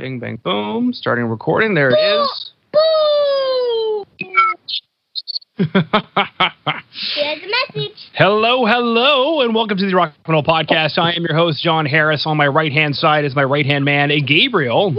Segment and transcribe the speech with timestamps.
[0.00, 0.94] Bing, bang, boom.
[0.94, 1.74] Starting recording.
[1.74, 2.52] There it is.
[5.58, 8.08] Here's a message.
[8.14, 10.96] hello, hello, and welcome to the Rock and Roll Podcast.
[10.96, 12.22] I am your host, Jon Harris.
[12.24, 14.94] On my right hand side is my right hand man, Gabriel.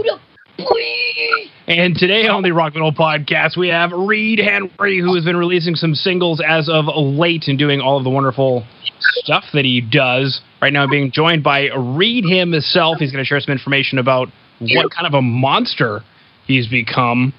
[1.66, 5.36] And today on the Rock and Roll Podcast, we have Reid Henry, who has been
[5.36, 8.64] releasing some singles as of late and doing all of the wonderful
[9.00, 10.42] stuff that he does.
[10.60, 12.98] Right now, being joined by Reid himself.
[12.98, 14.28] He's going to share some information about
[14.70, 16.00] what kind of a monster
[16.46, 17.32] he's become.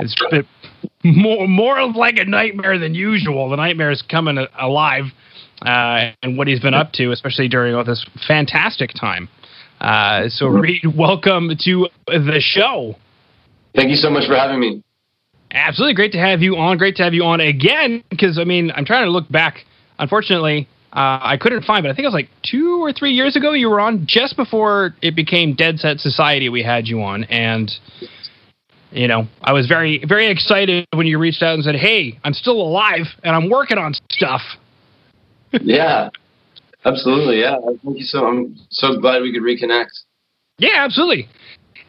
[0.00, 0.14] It's
[1.04, 3.48] more more of like a nightmare than usual.
[3.50, 5.04] The nightmare is coming alive,
[5.62, 9.28] uh, and what he's been up to, especially during all this fantastic time.
[9.80, 12.96] Uh, so, Reid, welcome to the show.
[13.74, 14.82] Thank you so much for having me.
[15.50, 16.76] Absolutely great to have you on.
[16.76, 19.64] Great to have you on again because I mean I'm trying to look back.
[19.98, 23.36] Unfortunately, uh, I couldn't find, but I think it was like two or three years
[23.36, 26.48] ago you were on just before it became Dead Set Society.
[26.48, 27.70] We had you on, and
[28.90, 32.32] you know I was very very excited when you reached out and said, "Hey, I'm
[32.32, 34.42] still alive and I'm working on stuff."
[35.62, 36.10] Yeah,
[36.84, 37.40] absolutely.
[37.40, 38.26] Yeah, thank you so.
[38.26, 39.88] I'm so glad we could reconnect.
[40.58, 41.26] Yeah, absolutely.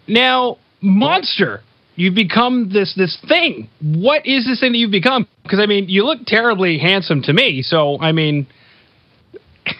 [0.08, 1.62] Now, Monster,
[1.96, 3.70] you've become this this thing.
[3.82, 5.28] What is this thing that you've become?
[5.44, 7.62] Because I mean, you look terribly handsome to me.
[7.62, 8.48] So I mean,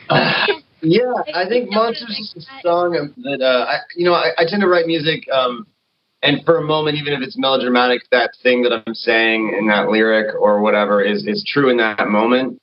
[0.82, 4.62] Yeah, I think Monsters is a song that uh, I, you know, I, I tend
[4.62, 5.68] to write music, um,
[6.24, 9.90] and for a moment, even if it's melodramatic, that thing that I'm saying in that
[9.90, 12.62] lyric or whatever is is true in that moment.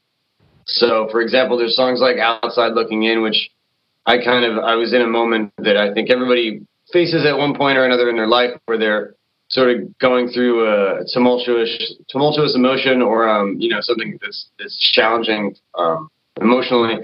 [0.65, 3.51] So, for example, there's songs like "Outside Looking In," which
[4.07, 7.55] I kind of I was in a moment that I think everybody faces at one
[7.55, 9.15] point or another in their life where they're
[9.49, 14.79] sort of going through a tumultuous tumultuous emotion or um, you know something that's that's
[14.93, 16.09] challenging um,
[16.41, 16.95] emotionally.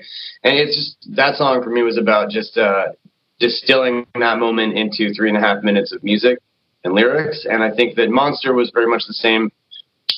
[0.44, 2.92] And it's just that song for me was about just uh,
[3.38, 6.38] distilling that moment into three and a half minutes of music
[6.84, 7.46] and lyrics.
[7.48, 9.50] And i think that monster was very much the same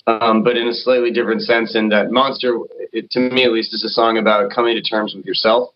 [0.07, 2.59] um, but in a slightly different sense in that monster
[2.93, 5.71] it, to me at least is a song about coming to terms with yourself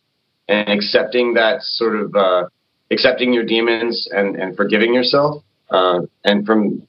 [0.48, 2.44] and accepting that sort of uh,
[2.90, 5.42] accepting your demons and, and forgiving yourself.
[5.70, 6.82] Uh, and from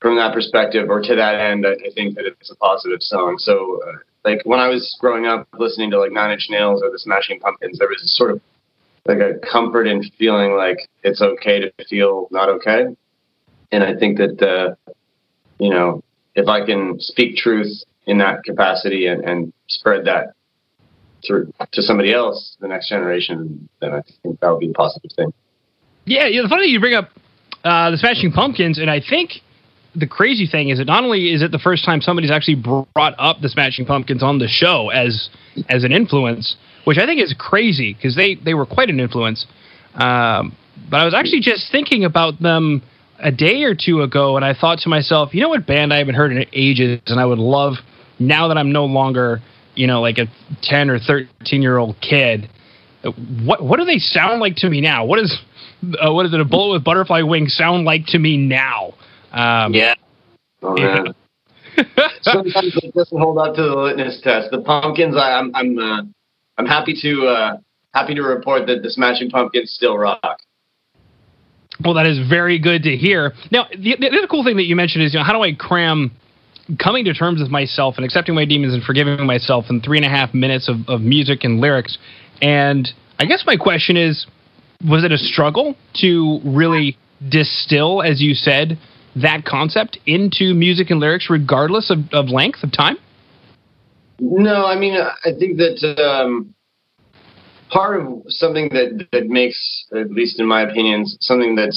[0.00, 3.36] from that perspective or to that end I, I think that it's a positive song.
[3.38, 3.92] So uh,
[4.26, 7.38] like when I was growing up listening to like Nine Inch Nails or the Smashing
[7.40, 8.40] Pumpkins, there was sort of
[9.06, 12.86] like a comfort in feeling like it's okay to feel not okay.
[13.70, 14.92] And I think that uh,
[15.58, 16.02] you know,
[16.34, 20.34] if I can speak truth in that capacity and, and spread that
[21.24, 25.10] through to somebody else, the next generation, then I think that would be a positive
[25.14, 25.32] thing.
[26.04, 26.42] yeah, yeah.
[26.42, 27.10] The funny thing you bring up
[27.64, 29.40] uh, the Smashing Pumpkins, and I think
[29.96, 33.14] the crazy thing is that not only is it the first time somebody's actually brought
[33.18, 35.30] up the Smashing Pumpkins on the show as
[35.68, 39.46] as an influence, which I think is crazy because they they were quite an influence.
[39.94, 40.54] Um,
[40.90, 42.82] but I was actually just thinking about them
[43.18, 45.98] a day or two ago, and I thought to myself, you know what band I
[45.98, 47.74] haven't heard in ages, and I would love
[48.18, 49.40] now that I'm no longer
[49.74, 50.26] you know like a
[50.62, 52.50] ten or thirteen year old kid.
[53.44, 55.06] What what do they sound like to me now?
[55.06, 55.38] What is
[55.82, 56.40] uh, what is it?
[56.40, 58.92] A bullet with butterfly wings sound like to me now?
[59.32, 59.94] Um, Yeah.
[60.62, 61.14] Oh, man.
[62.22, 64.50] Sometimes it doesn't hold up to the litmus test.
[64.50, 66.02] The pumpkins, I, I'm I'm uh,
[66.56, 67.56] I'm happy to uh,
[67.92, 70.40] happy to report that the Smashing Pumpkins still rock.
[71.84, 73.34] Well, that is very good to hear.
[73.50, 75.52] Now, the, the other cool thing that you mentioned is, you know, how do I
[75.52, 76.10] cram
[76.82, 80.06] coming to terms with myself and accepting my demons and forgiving myself in three and
[80.06, 81.98] a half minutes of, of music and lyrics?
[82.40, 82.88] And
[83.18, 84.26] I guess my question is,
[84.88, 86.96] was it a struggle to really
[87.28, 88.78] distill, as you said,
[89.16, 92.96] that concept into music and lyrics, regardless of, of length of time?
[94.20, 96.54] No, I mean I think that um,
[97.70, 101.72] part of something that that makes, at least in my opinion, something that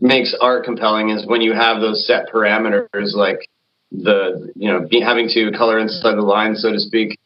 [0.00, 3.48] makes art compelling is when you have those set parameters, like
[3.90, 7.18] the you know be, having to color inside the lines, so to speak.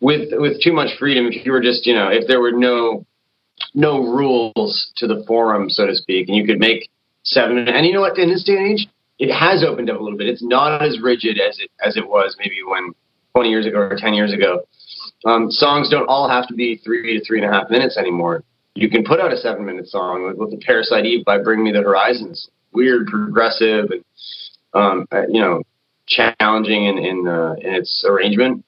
[0.00, 3.04] With with too much freedom, if you were just you know if there were no
[3.74, 6.88] no rules to the forum, so to speak, and you could make
[7.30, 7.68] seven.
[7.68, 8.18] And you know what?
[8.18, 8.88] In this day and age,
[9.18, 10.28] it has opened up a little bit.
[10.28, 12.92] It's not as rigid as it as it was maybe when
[13.34, 14.62] 20 years ago or 10 years ago.
[15.24, 18.42] Um, songs don't all have to be three to three and a half minutes anymore.
[18.74, 21.62] You can put out a seven minute song with, with the Parasite Eve by Bring
[21.62, 22.48] Me the Horizons.
[22.72, 24.04] Weird, progressive, and
[24.74, 25.62] um, uh, you know,
[26.06, 28.64] challenging in in, uh, in its arrangement.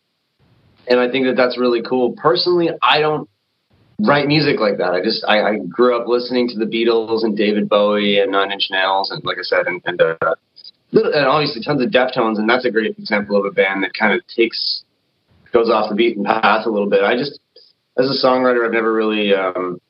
[0.88, 2.12] And I think that that's really cool.
[2.16, 3.28] Personally, I don't
[4.02, 4.93] write music like that.
[4.93, 8.52] I just I, I grew up listening to the Beatles and David Bowie and Nine
[8.52, 10.34] Inch Nails and like I said and and, uh,
[10.93, 14.12] and obviously tons of Deftones and that's a great example of a band that kind
[14.12, 14.84] of takes
[15.52, 17.02] goes off the beaten path a little bit.
[17.02, 17.38] I just
[17.99, 19.81] as a songwriter I've never really um,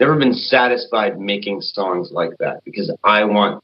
[0.00, 3.62] never been satisfied making songs like that because I want.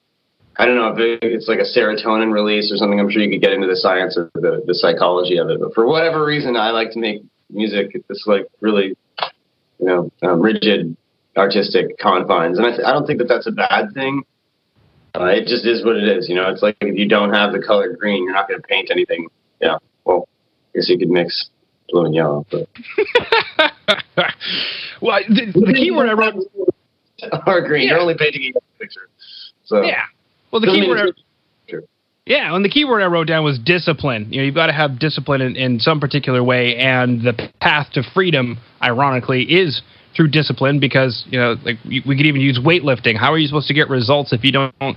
[0.56, 3.00] I don't know if it's like a serotonin release or something.
[3.00, 5.74] I'm sure you could get into the science or the, the psychology of it, but
[5.74, 7.90] for whatever reason, I like to make music.
[8.08, 8.96] It's like really,
[9.84, 10.96] you know, um, rigid
[11.36, 14.22] artistic confines, and I, th- I don't think that that's a bad thing.
[15.14, 16.28] Uh, it just is what it is.
[16.28, 18.66] You know, it's like if you don't have the color green, you're not going to
[18.66, 19.28] paint anything.
[19.60, 19.76] Yeah.
[20.04, 20.26] Well,
[20.74, 21.50] I guess you could mix
[21.90, 22.46] blue and yellow.
[22.50, 22.68] But.
[25.02, 26.50] well, the, the keyword I wrote.
[27.46, 27.84] or green.
[27.84, 27.90] Yeah.
[27.90, 29.08] You're only painting a picture.
[29.64, 30.04] So yeah.
[30.50, 30.98] Well, the keyword.
[30.98, 31.22] I,
[32.26, 34.32] yeah, and the keyword I wrote down was discipline.
[34.32, 37.88] You know, you've got to have discipline in, in some particular way, and the path
[37.94, 39.82] to freedom, ironically, is
[40.16, 43.16] through discipline because you know like we could even use weightlifting.
[43.16, 44.96] How are you supposed to get results if you don't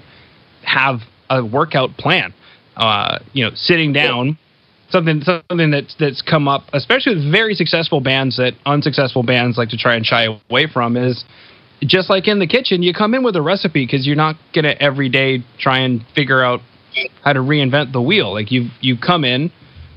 [0.64, 2.34] have a workout plan?
[2.78, 4.38] Uh, you know sitting down
[4.90, 9.70] something something that's that's come up especially with very successful bands that unsuccessful bands like
[9.70, 11.26] to try and shy away from is
[11.82, 14.64] just like in the kitchen you come in with a recipe because you're not going
[14.64, 16.62] to every day try and figure out
[17.24, 19.52] how to reinvent the wheel like you you come in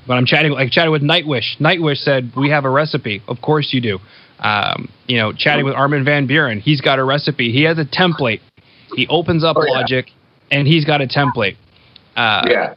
[0.06, 3.70] when I'm chatting like chatting with Nightwish Nightwish said we have a recipe of course
[3.72, 3.98] you do
[4.40, 7.52] um, you know, chatting with Armin van Buuren, he's got a recipe.
[7.52, 8.40] He has a template.
[8.94, 9.72] He opens up oh, yeah.
[9.72, 10.06] Logic,
[10.50, 11.56] and he's got a template.
[12.16, 12.74] Uh, yeah.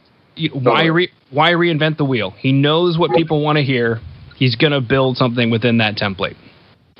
[0.52, 2.32] Why re- why reinvent the wheel?
[2.32, 4.00] He knows what people want to hear.
[4.36, 6.36] He's gonna build something within that template.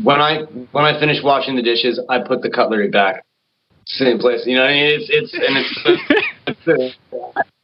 [0.02, 0.42] When I
[0.72, 3.24] when I finish washing the dishes, I put the cutlery back,
[3.86, 4.42] same place.
[4.46, 6.66] You know, I mean, it's it's and it's.
[6.66, 6.96] it's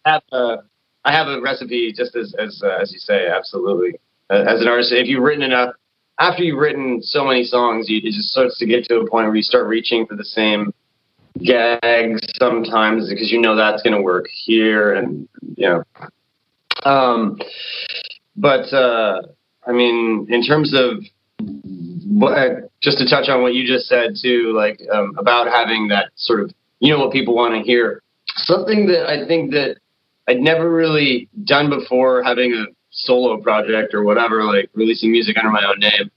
[0.05, 0.57] I have a
[1.05, 3.99] I have a recipe, just as as uh, as you say, absolutely.
[4.31, 5.75] As an artist, if you've written enough
[6.21, 9.27] after you've written so many songs, you, it just starts to get to a point
[9.27, 10.73] where you start reaching for the same
[11.43, 15.27] gags sometimes because you know that's going to work here, and
[15.57, 15.83] you know.
[16.85, 17.39] Um,
[18.37, 19.23] but uh,
[19.67, 21.03] I mean, in terms of
[22.11, 26.11] what, just to touch on what you just said too, like um, about having that
[26.17, 28.03] sort of you know what people want to hear.
[28.37, 29.77] Something that I think that
[30.29, 35.51] I'd never really done before, having a solo project or whatever, like releasing music under
[35.51, 36.11] my own name,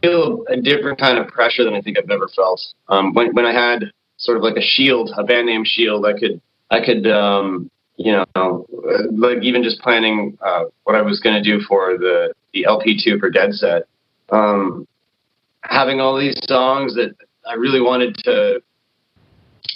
[0.00, 2.60] feel a different kind of pressure than I think I've ever felt.
[2.88, 6.12] Um, when when I had sort of like a shield, a band name shield, I
[6.12, 6.40] could
[6.70, 8.66] I could um, you know
[9.10, 13.00] like even just planning uh, what I was going to do for the the LP
[13.02, 13.82] two for Dead Set.
[14.30, 14.86] Um,
[15.62, 17.14] having all these songs that
[17.46, 18.62] I really wanted to,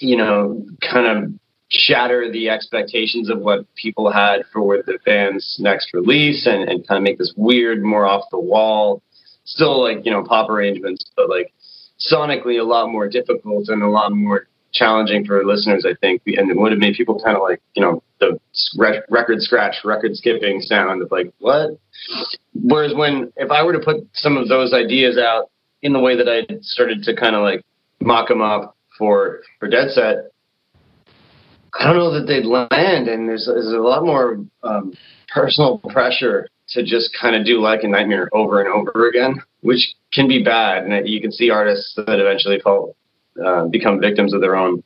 [0.00, 1.32] you know, kind of
[1.68, 6.98] shatter the expectations of what people had for the band's next release and, and kind
[6.98, 9.02] of make this weird, more off the wall,
[9.44, 11.52] still like, you know, pop arrangements, but like
[11.98, 16.22] sonically a lot more difficult and a lot more challenging for listeners, I think.
[16.26, 18.38] And it would have made people kind of like, you know, the
[18.76, 21.78] record scratch, record skipping sound of like, what?
[22.54, 25.50] Whereas when, if I were to put some of those ideas out
[25.82, 27.64] in the way that I started to kind of like
[28.00, 30.32] mock them up for, for Dead Set,
[31.78, 34.92] I don't know that they'd land, and there's there's a lot more um,
[35.32, 39.94] personal pressure to just kind of do like a nightmare over and over again, which
[40.12, 40.84] can be bad.
[40.84, 42.94] And you can see artists that eventually fall
[43.44, 44.82] uh, become victims of their own,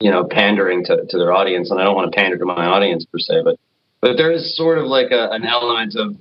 [0.00, 1.70] you know, pandering to, to their audience.
[1.70, 3.58] And I don't want to pander to my audience per se, but
[4.00, 6.16] but there is sort of like a, an element of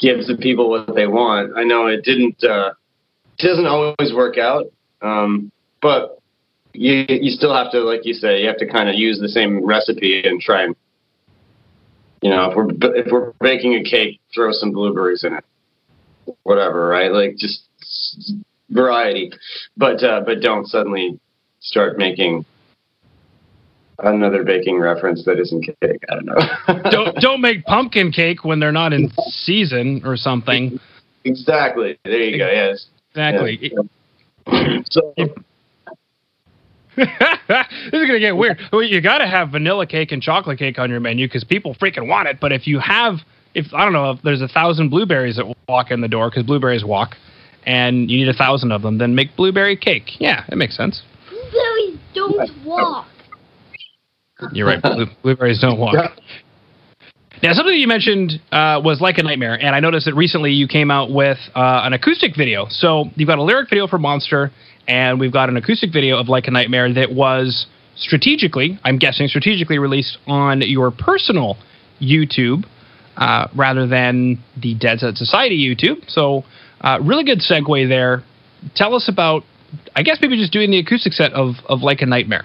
[0.00, 1.52] gives the people what they want.
[1.56, 2.42] I know it didn't.
[2.42, 2.72] Uh,
[3.38, 4.66] it doesn't always work out,
[5.00, 5.50] um,
[5.80, 6.20] but
[6.74, 9.28] you you still have to, like you say, you have to kind of use the
[9.28, 10.76] same recipe and try and,
[12.20, 15.44] you know, if we're if we're baking a cake, throw some blueberries in it,
[16.42, 17.12] whatever, right?
[17.12, 17.62] Like just
[18.72, 19.32] variety,
[19.76, 21.18] but uh, but don't suddenly
[21.60, 22.44] start making
[23.98, 26.02] another baking reference that isn't cake.
[26.08, 26.90] I don't know.
[26.90, 30.80] don't don't make pumpkin cake when they're not in season or something.
[31.24, 31.98] Exactly.
[32.04, 32.50] There you go.
[32.50, 32.86] Yes.
[33.10, 33.72] Exactly.
[33.72, 34.78] Yeah.
[34.90, 35.14] So
[36.96, 37.08] this
[37.92, 38.58] is gonna get weird.
[38.72, 41.74] Well, you got to have vanilla cake and chocolate cake on your menu because people
[41.74, 42.38] freaking want it.
[42.40, 43.20] But if you have,
[43.54, 46.42] if I don't know, if there's a thousand blueberries that walk in the door because
[46.42, 47.16] blueberries walk,
[47.64, 50.20] and you need a thousand of them, then make blueberry cake.
[50.20, 51.02] Yeah, it makes sense.
[51.28, 53.08] Blueberries don't walk.
[54.52, 54.82] You're right.
[54.82, 55.94] Blue, blueberries don't walk.
[57.42, 60.68] Now, something you mentioned uh, was like a nightmare, and I noticed that recently you
[60.68, 62.66] came out with uh, an acoustic video.
[62.70, 64.52] So you've got a lyric video for Monster,
[64.86, 67.66] and we've got an acoustic video of Like a Nightmare that was
[67.96, 71.56] strategically, I'm guessing, strategically released on your personal
[72.00, 72.64] YouTube
[73.16, 76.08] uh, rather than the Dead Set Society YouTube.
[76.08, 76.44] So,
[76.82, 78.22] uh, really good segue there.
[78.74, 79.44] Tell us about,
[79.96, 82.44] I guess, maybe just doing the acoustic set of, of Like a Nightmare.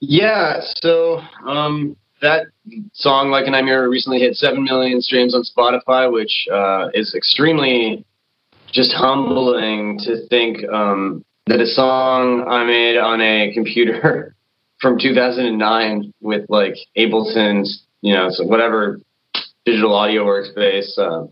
[0.00, 2.46] Yeah, so um, that
[2.92, 8.04] song, Like a Nightmare, recently hit 7 million streams on Spotify, which uh, is extremely
[8.72, 14.34] just humbling to think um, that a song I made on a computer
[14.80, 18.98] from 2009 with like Ableton's, you know, so whatever
[19.64, 21.26] digital audio workspace uh,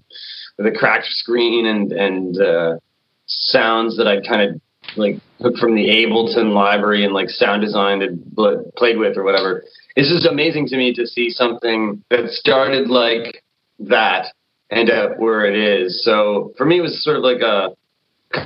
[0.59, 2.77] a cracked screen and and uh,
[3.27, 4.61] sounds that I kind of
[4.97, 8.21] like took from the Ableton library and like sound design and
[8.77, 9.63] played with or whatever.
[9.97, 13.43] It's just amazing to me to see something that started like
[13.81, 14.33] that
[14.71, 16.05] end up where it is.
[16.05, 17.71] So for me, it was sort of like a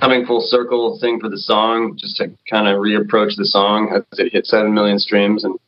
[0.01, 4.19] coming full circle thing for the song, just to kind of reapproach the song as
[4.19, 5.59] it hit seven million streams and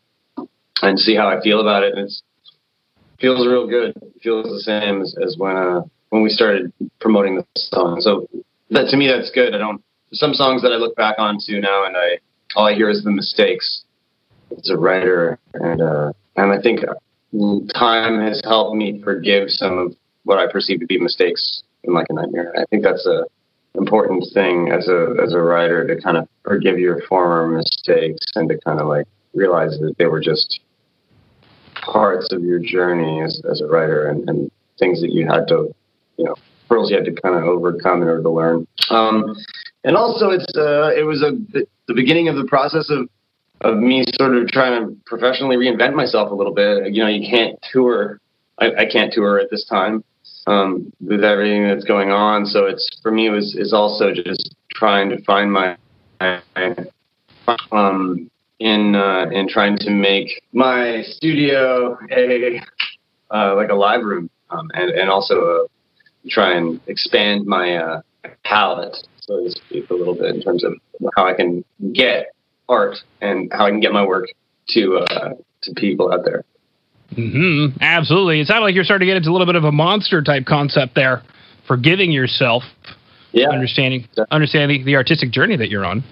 [0.82, 1.94] and see how I feel about it.
[1.96, 2.12] And it
[3.18, 3.96] feels real good.
[3.96, 8.00] It feels the same as, as when uh, when we started promoting the song.
[8.00, 8.28] So
[8.70, 9.54] that to me, that's good.
[9.54, 9.82] I don't.
[10.12, 12.18] Some songs that I look back onto now, and I
[12.54, 13.84] all I hear is the mistakes
[14.56, 16.80] as a writer, and uh, and I think
[17.74, 19.94] time has helped me forgive some of
[20.24, 22.52] what I perceive to be mistakes in like a nightmare.
[22.56, 23.24] I think that's a
[23.74, 28.48] important thing as a as a writer to kind of forgive your former mistakes and
[28.48, 30.60] to kind of like realize that they were just
[31.74, 35.74] parts of your journey as, as a writer and, and things that you had to
[36.16, 36.34] you know
[36.68, 39.36] hurdles you had to kind of overcome in order to learn um,
[39.84, 41.32] and also it's uh, it was a
[41.86, 43.08] the beginning of the process of
[43.62, 47.28] of me sort of trying to professionally reinvent myself a little bit you know you
[47.28, 48.20] can't tour
[48.58, 50.02] I, I can't tour at this time
[50.46, 52.46] um, with everything that's going on.
[52.46, 55.76] So it's for me it was is also just trying to find my
[57.72, 62.60] um, in uh, in trying to make my studio a
[63.30, 65.66] uh, like a live room um, and and also uh,
[66.28, 68.00] try and expand my uh,
[68.44, 70.74] palette so to speak a little bit in terms of
[71.16, 72.32] how I can get
[72.68, 74.26] art and how I can get my work
[74.68, 76.44] to uh, to people out there.
[77.12, 77.78] Mm-hmm.
[77.80, 78.40] Absolutely.
[78.40, 80.44] It sounded like you're starting to get into a little bit of a monster type
[80.44, 81.22] concept there,
[81.66, 82.62] forgiving yourself.
[83.32, 83.48] Yeah.
[83.50, 86.02] Understanding, understanding the artistic journey that you're on.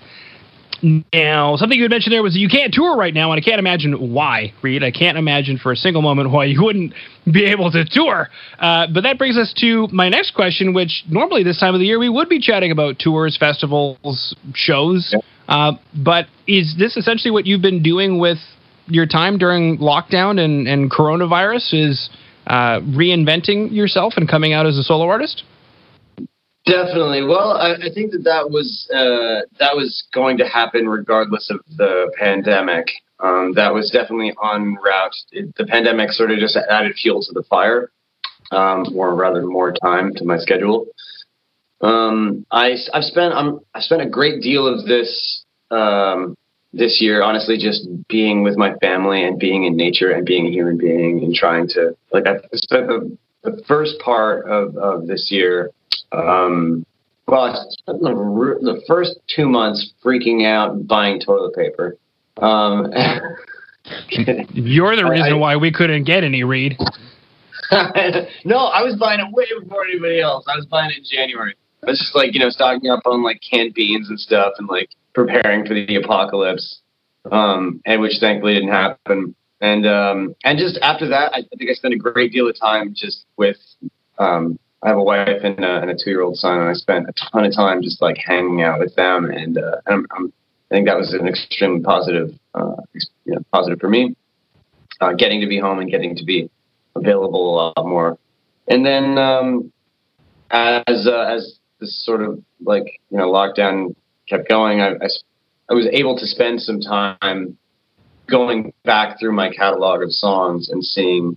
[0.82, 3.58] Now, something you had mentioned there was you can't tour right now, and I can't
[3.58, 4.82] imagine why, Reid.
[4.82, 6.94] I can't imagine for a single moment why you wouldn't
[7.30, 8.28] be able to tour.
[8.58, 11.86] Uh, but that brings us to my next question, which normally this time of the
[11.86, 15.14] year we would be chatting about tours, festivals, shows.
[15.48, 18.38] Uh, but is this essentially what you've been doing with
[18.86, 22.10] your time during lockdown and, and coronavirus is
[22.46, 25.44] uh, reinventing yourself and coming out as a solo artist?
[26.66, 27.24] Definitely.
[27.24, 31.60] Well, I, I think that that was uh, that was going to happen regardless of
[31.76, 32.86] the pandemic.
[33.20, 35.14] Um, that was definitely on route.
[35.32, 37.90] It, the pandemic sort of just added fuel to the fire,
[38.50, 40.86] um, or rather, more time to my schedule.
[41.82, 46.34] Um, I, I've spent I'm, I spent a great deal of this um,
[46.72, 50.50] this year, honestly, just being with my family and being in nature and being a
[50.50, 55.28] human being and trying to like I spent the, the first part of, of this
[55.30, 55.70] year.
[56.14, 56.86] Um,
[57.26, 61.96] well, I spent the, the first two months freaking out buying toilet paper.
[62.36, 62.92] Um,
[64.52, 66.78] You're the reason I, why we couldn't get any Reid.
[68.44, 70.44] no, I was buying it way before anybody else.
[70.48, 71.54] I was buying it in January.
[71.82, 74.68] I was just like, you know, stocking up on like canned beans and stuff and
[74.68, 76.80] like preparing for the apocalypse,
[77.30, 79.34] um, and which thankfully didn't happen.
[79.60, 82.58] And um, and just after that, I, I think I spent a great deal of
[82.58, 83.56] time just with.
[84.18, 87.46] Um, I have a wife and, and a two-year-old son, and I spent a ton
[87.46, 90.32] of time just like hanging out with them, and, uh, I'm, I'm,
[90.70, 92.76] i think that was an extremely positive, uh,
[93.24, 94.14] you know, positive for me.
[95.00, 96.50] Uh, getting to be home and getting to be
[96.94, 98.18] available a lot more,
[98.68, 99.72] and then um,
[100.50, 103.94] as uh, as this sort of like you know lockdown
[104.28, 105.08] kept going, I, I,
[105.68, 107.58] I was able to spend some time
[108.28, 111.36] going back through my catalog of songs and seeing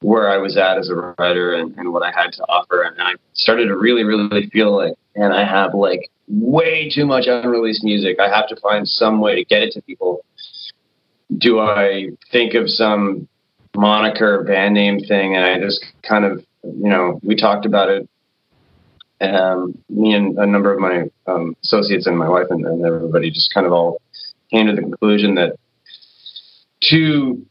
[0.00, 2.82] where I was at as a writer and, and what I had to offer.
[2.82, 7.26] And I started to really, really feel like, and I have like way too much
[7.26, 8.18] unreleased music.
[8.20, 10.24] I have to find some way to get it to people.
[11.36, 13.28] Do I think of some
[13.76, 15.36] moniker band name thing?
[15.36, 18.08] And I just kind of, you know, we talked about it
[19.20, 23.30] um, me and a number of my um, associates and my wife and, and, everybody
[23.30, 24.00] just kind of all
[24.50, 25.56] came to the conclusion that
[26.82, 27.44] to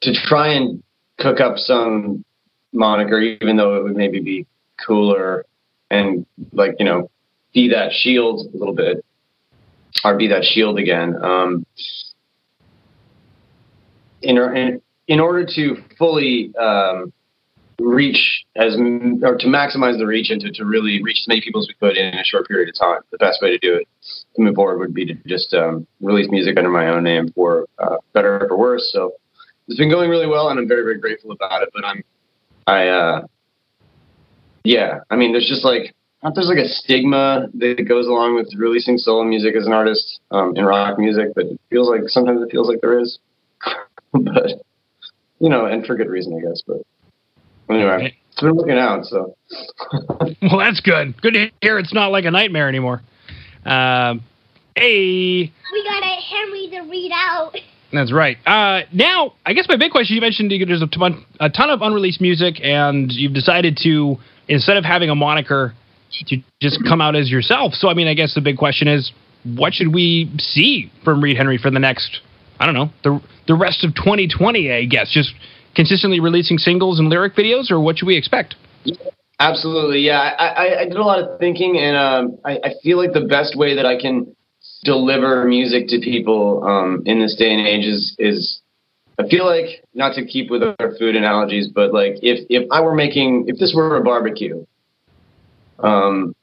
[0.00, 0.82] to try and
[1.18, 2.24] cook up some
[2.72, 4.46] moniker, even though it would maybe be
[4.84, 5.44] cooler
[5.90, 7.10] and like you know
[7.52, 9.04] be that shield a little bit
[10.04, 11.22] or be that shield again.
[11.22, 11.66] Um,
[14.22, 17.12] in, in, in order to fully um,
[17.78, 21.60] reach as or to maximize the reach and to, to really reach as many people
[21.60, 23.00] as we could in a short period of time.
[23.10, 23.88] The best way to do it
[24.36, 27.66] to move forward would be to just um, release music under my own name for
[27.78, 28.90] uh, better or for worse.
[28.92, 29.12] So
[29.68, 31.70] it's been going really well, and I'm very very grateful about it.
[31.72, 32.04] But I'm
[32.66, 33.26] I uh,
[34.64, 38.48] yeah, I mean, there's just like not there's like a stigma that goes along with
[38.56, 42.40] releasing solo music as an artist um, in rock music, but it feels like sometimes
[42.42, 43.18] it feels like there is.
[44.12, 44.62] but
[45.40, 46.62] you know, and for good reason, I guess.
[46.66, 46.82] But
[47.68, 49.04] anyway, it's been working out.
[49.06, 49.36] So
[50.42, 51.20] well, that's good.
[51.20, 51.78] Good to hear.
[51.78, 53.02] It's not like a nightmare anymore.
[53.64, 54.22] Um,
[54.76, 57.56] hey, We got a Henry to read out.
[57.92, 58.38] That's right.
[58.46, 61.82] Uh, now, I guess my big question you mentioned there's a ton, a ton of
[61.82, 64.16] unreleased music, and you've decided to,
[64.48, 65.74] instead of having a moniker,
[66.26, 67.74] to just come out as yourself.
[67.74, 69.12] So, I mean, I guess the big question is
[69.44, 72.20] what should we see from Reid Henry for the next,
[72.58, 75.10] I don't know, the, the rest of 2020, I guess?
[75.12, 75.34] Just
[75.74, 78.54] consistently releasing singles and lyric videos, or what should we expect?
[79.38, 80.20] Absolutely, yeah.
[80.38, 83.26] I, I, I did a lot of thinking, and um, I, I feel like the
[83.26, 84.34] best way that I can
[84.84, 88.60] deliver music to people um, in this day and age is is
[89.18, 92.80] I feel like not to keep with our food analogies, but like if if I
[92.80, 94.64] were making if this were a barbecue,
[95.78, 96.34] um,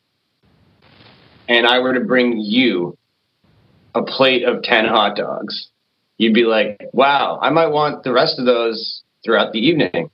[1.48, 2.98] and I were to bring you
[3.96, 5.69] a plate of ten hot dogs,
[6.17, 10.10] you'd be like, "Wow, I might want the rest of those throughout the evening."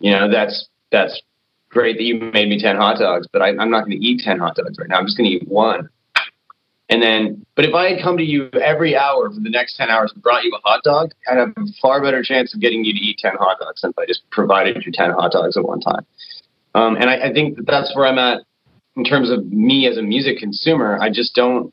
[0.00, 1.22] You know, that's that's
[1.70, 4.20] great that you made me ten hot dogs, but I, I'm not going to eat
[4.22, 4.98] ten hot dogs right now.
[4.98, 5.88] I'm just going to eat one.
[6.90, 9.88] And then, but if I had come to you every hour for the next 10
[9.88, 12.84] hours and brought you a hot dog, I'd have a far better chance of getting
[12.84, 15.56] you to eat 10 hot dogs than if I just provided you 10 hot dogs
[15.56, 16.04] at one time.
[16.74, 18.42] Um, and I, I think that that's where I'm at
[18.96, 20.98] in terms of me as a music consumer.
[21.00, 21.72] I just don't,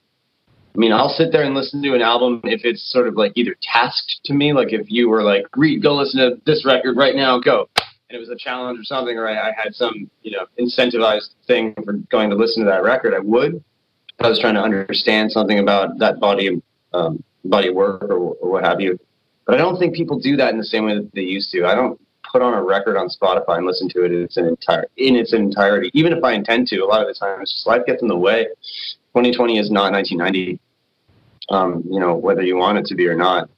[0.74, 3.34] I mean, I'll sit there and listen to an album if it's sort of like
[3.36, 6.96] either tasked to me, like if you were like, Reid, go listen to this record
[6.96, 7.68] right now, go.
[7.77, 11.30] And it was a challenge or something, or I, I had some, you know, incentivized
[11.48, 13.63] thing for going to listen to that record, I would.
[14.25, 16.62] I was trying to understand something about that body of
[16.94, 19.00] um, body work or, or what have you.
[19.46, 21.66] But I don't think people do that in the same way that they used to.
[21.66, 22.00] I don't
[22.32, 25.34] put on a record on Spotify and listen to it in its entire in its
[25.34, 26.80] entirety, even if I intend to.
[26.80, 28.46] A lot of the time, just life gets in the way.
[29.16, 30.60] 2020 is not 1990.
[31.50, 33.50] Um, you know, whether you want it to be or not.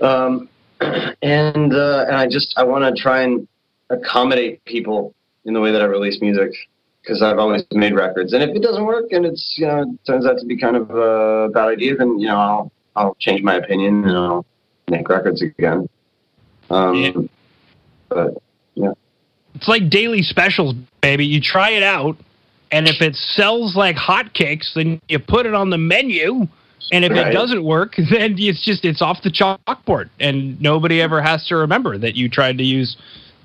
[0.00, 0.48] Um,
[0.80, 3.46] and uh, and I just I want to try and
[3.90, 5.14] accommodate people
[5.44, 6.52] in the way that I release music
[7.04, 8.32] because I've always made records.
[8.32, 10.76] And if it doesn't work and it's you know it turns out to be kind
[10.76, 14.46] of a bad idea, then you know I'll I'll change my opinion and I'll
[14.88, 15.88] make records again.
[16.70, 17.12] Um, Yeah.
[18.08, 18.42] But
[18.74, 18.92] yeah,
[19.54, 21.26] It's like daily specials, baby.
[21.26, 22.16] You try it out,
[22.70, 26.46] and if it sells like hotcakes, then you put it on the menu.
[26.92, 31.20] And if it doesn't work, then it's just it's off the chalkboard, and nobody ever
[31.22, 32.96] has to remember that you tried to use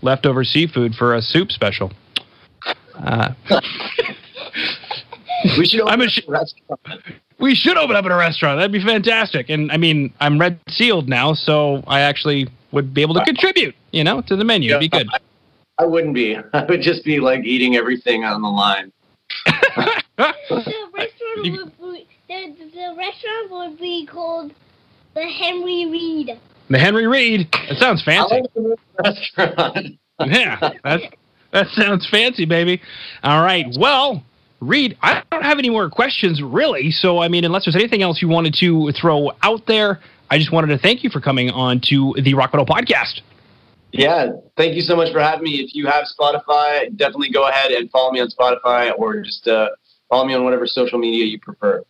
[0.01, 1.91] leftover seafood for a soup special.
[3.03, 3.33] Uh,
[5.57, 5.81] we should.
[5.81, 6.81] I'm Open a sh- a restaurant.
[7.39, 8.57] we should open up in a restaurant.
[8.59, 9.49] That'd be fantastic.
[9.49, 13.75] And I mean, I'm red sealed now, so I actually would be able to contribute,
[13.91, 14.71] you know, to the menu.
[14.71, 15.07] It'd be good.
[15.77, 16.35] I wouldn't be.
[16.53, 18.91] I would just be like eating everything on the line.
[19.45, 20.33] The
[20.93, 24.53] restaurant You- would be, the, the restaurant would be called
[25.15, 26.39] the Henry Reid.
[26.69, 27.47] The Henry Reid.
[27.69, 28.35] That sounds I fancy.
[28.41, 29.87] like the restaurant.
[30.19, 31.01] yeah, that
[31.51, 32.81] that sounds fancy, baby.
[33.23, 33.65] All right.
[33.77, 34.23] Well,
[34.59, 36.91] Reid, I don't have any more questions really.
[36.91, 40.51] So, I mean, unless there's anything else you wanted to throw out there, I just
[40.51, 43.21] wanted to thank you for coming on to the Rock Metal Podcast.
[43.91, 45.55] Yeah, thank you so much for having me.
[45.55, 49.69] If you have Spotify, definitely go ahead and follow me on Spotify or just uh,
[50.09, 51.83] follow me on whatever social media you prefer.